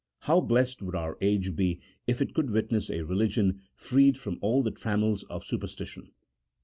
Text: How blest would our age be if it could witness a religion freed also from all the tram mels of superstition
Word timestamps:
How 0.21 0.41
blest 0.41 0.81
would 0.81 0.95
our 0.95 1.15
age 1.21 1.55
be 1.55 1.79
if 2.07 2.23
it 2.23 2.33
could 2.33 2.49
witness 2.49 2.89
a 2.89 3.03
religion 3.03 3.61
freed 3.75 4.15
also 4.15 4.23
from 4.23 4.39
all 4.41 4.63
the 4.63 4.71
tram 4.71 5.01
mels 5.01 5.23
of 5.29 5.45
superstition 5.45 6.09